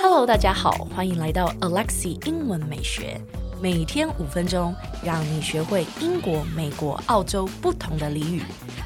[0.00, 3.20] Hello，大家好，欢迎来到 Alexi 英文美学，
[3.60, 4.72] 每天五分钟，
[5.04, 8.42] 让你学会英国、美国、澳洲不同的俚语。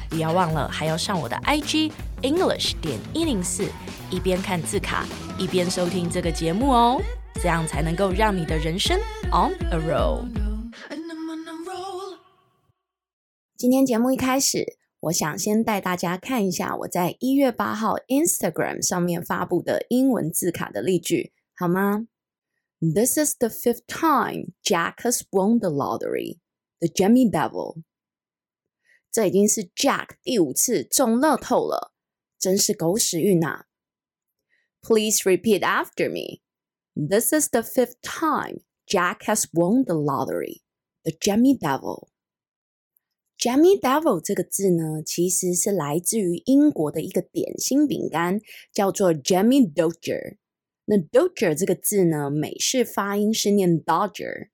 [0.09, 1.91] 不要忘了，还要上我的 IG
[2.23, 3.67] English 点一零四，
[4.09, 5.05] 一边看字卡，
[5.37, 6.99] 一边收听这个节目哦，
[7.35, 10.25] 这样才能够让你的人生 on a roll。
[13.55, 14.65] 今天节目一开始，
[15.00, 22.06] 我想先带大家看一下我在一月八号 Instagram 上面发布的英文字卡的例句，好吗？
[22.80, 26.38] This is the fifth time Jack has won the lottery.
[26.80, 27.82] The Jemmy Devil.
[29.10, 31.92] 这已经是 Jack 第五次中乐透了，
[32.38, 33.66] 真是狗屎运呐！
[34.80, 36.40] Please repeat after me.
[36.94, 40.62] This is the fifth time Jack has won the lottery.
[41.04, 42.08] The Jemmy Devil.
[43.39, 48.41] Jammy Devil 这个字呢，其实是来自于英国的一个点心饼干，
[48.73, 50.37] 叫做 Jammy Dodger。
[50.85, 54.47] 那 Dodger 这个字呢，美式发音是念 Dodger。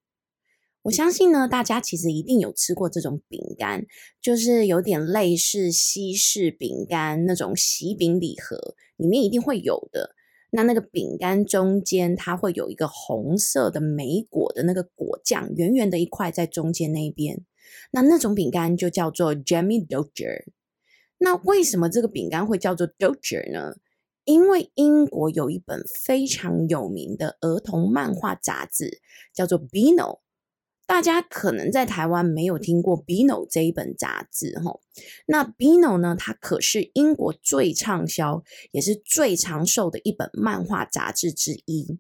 [0.82, 3.86] 我相信呢，大家其实一定有吃过这种饼干，
[4.22, 10.14] 就是有点类似西式饼干那种喜饼礼盒，里面一定会有的。
[10.52, 17.46] 那那个饼干中间它会有一个红色的莓果的那个果酱，圆圆的一块在中间那一边。
[17.92, 20.46] 那那种饼干就叫做 Jammy Dodger。
[21.18, 23.76] 那为什么这个饼干会叫做 Dodger 呢？
[24.26, 29.02] 因为英国有一本非常有名的儿童漫画杂志，
[29.34, 30.20] 叫做 Bino。
[30.86, 34.80] 大家可能在台湾没有听过《Bino》这一本杂志，哈。
[35.26, 42.00] 那《Bino》呢，它可是英国最畅销也是最长寿的一本漫画杂志之一。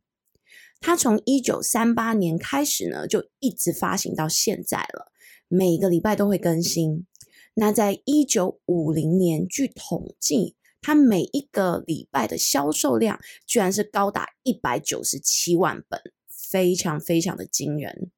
[0.81, 5.12] 它从一九三八年开始呢，就一直发行到现在了，
[5.55, 7.05] 每个礼拜都会更新。
[7.53, 18.09] 那在一九五零年，据统计，它每一个礼拜的销售量居然是高达一百九十七万本，非常非常的惊人。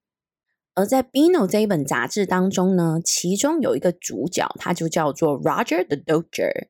[0.75, 6.69] 而在《Bino》这一本杂志当中呢，其中有一个主角，他就叫做 Roger the Dodger。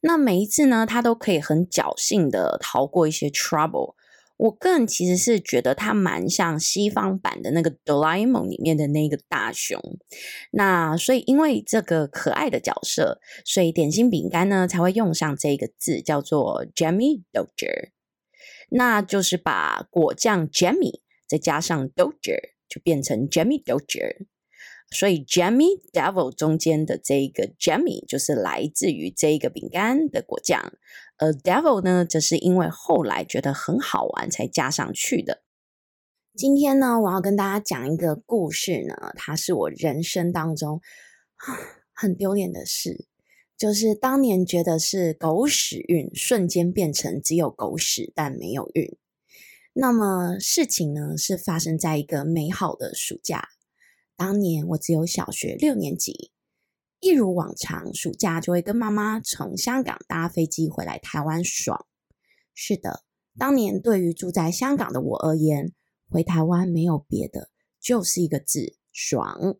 [0.00, 3.94] 那每一次呢，他都可以很侥幸的逃过一些 trouble。
[4.38, 9.78] 我个人其实是觉得它蛮像西方版的那个《哆啦 A 梦》里面的那个大熊。
[10.52, 17.90] 那所以因为这个可爱的角色，所以点心饼干呢才会用上这个字，叫做 Jammy Dodger。
[18.70, 22.56] 那就是把果酱 Jammy 再加上 Dodger。
[22.70, 24.26] 就变成 Jammy Dodger，
[24.90, 30.74] 所以 Jammy Devil 中间的这一个 Jammy 就是来自于这一个饼干的果酱，
[31.18, 35.42] 而 Devil 呢，则是因为后来觉得很好玩才加上去的。
[36.34, 40.80] 今天呢，我要跟大家讲一个故事呢，它是我人生当中
[41.92, 43.06] 很丢脸的事，
[43.56, 48.96] 就是当年觉得是狗屎运，瞬间变成只有狗屎但没有运。
[49.72, 53.48] 那么事情呢，是发生在一个美好的暑假。
[54.16, 56.30] 当年我只有小学六年级，
[57.00, 61.86] 一如往常，暑假就会跟妈妈从香港搭飞机回来台湾爽。
[62.54, 63.04] 是的，
[63.38, 65.72] 当年对于住在香港的我而言，
[66.08, 67.50] 回台湾没有别的，
[67.80, 69.56] 就是一个字：爽。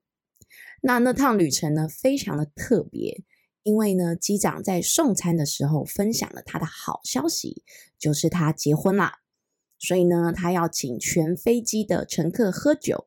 [0.82, 3.22] 那那趟旅程呢，非常的特别，
[3.62, 7.62] 因为呢，机长在送餐的时候分享了他的好消息，
[7.98, 9.18] 就是他结婚啦。
[9.78, 13.06] 所以呢，他要请全飞机的乘客喝酒。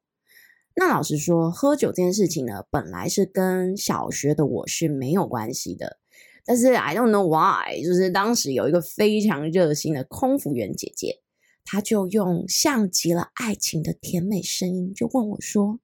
[0.75, 5.99] 那老实说，喝酒这件事情呢，本来是跟小学的我是没有关系的。
[6.43, 11.21] 但是 I don't know why，就是当时有一个非常热心的空服员姐姐，
[11.63, 15.79] 她就用像极了爱情的甜美声音，就问我说：“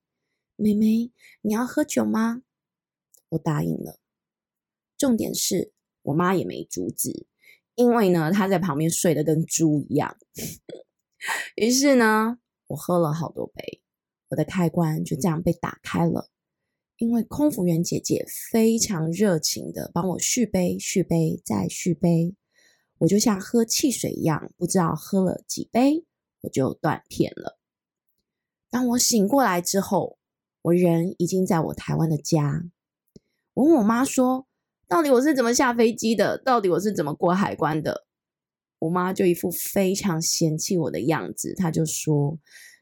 [0.56, 1.12] 妹妹，
[1.42, 2.42] 你要喝酒吗？”
[3.30, 4.00] 我答应了。
[4.98, 5.72] 重点是
[6.02, 7.28] 我妈也没阻止。
[7.76, 10.18] 因为呢，她在旁边睡得跟猪一样，
[11.56, 13.84] 于是呢，我喝了好多杯，
[14.30, 16.30] 我的开关就这样被打开了。
[16.98, 22.34] 因为空服员姐姐非常热情的帮我续杯、续杯再续杯，
[22.98, 26.06] 我就像喝汽水一样，不知道喝了几杯
[26.42, 27.60] 我就断片了。
[28.70, 30.18] 当我醒过来之后，
[30.64, 32.64] 我人已经在我台湾的家。
[33.54, 34.48] 我问我妈说，
[34.88, 36.38] 到底我是怎么下飞机的？
[36.38, 38.06] 到底我是怎么过海关的？
[38.80, 42.38] 我妈就一副非常嫌弃我的样子，她就说：“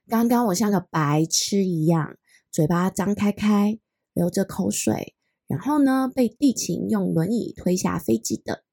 [0.08, 2.18] 刚刚我像个白痴一样，
[2.52, 3.80] 嘴巴张开开，
[4.14, 5.16] 流着口水，
[5.48, 8.64] 然后呢，被地勤用轮椅推下飞机的。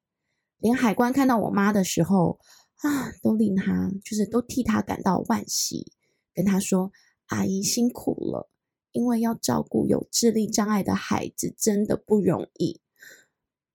[0.58, 2.38] 连海关看到我妈的时候
[2.82, 5.92] 啊，都令她就是都替她感到惋惜，
[6.34, 6.92] 跟她说
[7.28, 8.50] ：‘阿姨辛苦了，
[8.92, 12.80] 因为要照顾有智力障碍的孩子，真的不容易。’”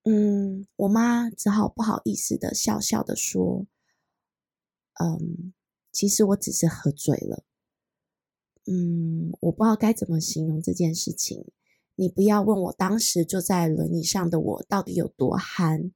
[0.06, 3.66] 嗯，我妈只好不好意思的笑笑的说
[5.04, 5.52] ：“嗯，
[5.98, 7.44] 其实我只是喝醉了。”
[8.70, 11.44] 嗯，我不知道该怎么形容这件事情。
[11.96, 15.92] 你不要问我当时坐在轮椅上的我到底有多憨。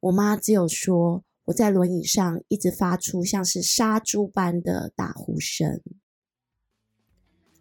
[0.00, 5.80] 我妈只有说我在轮椅上一直发出像是杀猪般的打呼声。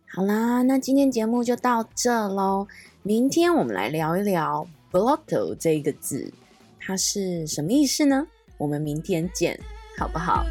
[0.10, 2.68] 好啦，那今天节目就到这喽。
[3.02, 6.34] 明天我们来聊一聊 “blotto” 这个字，
[6.82, 8.28] 它是什么意思呢？
[8.58, 9.58] 我们明天见，
[9.98, 10.44] 好不好？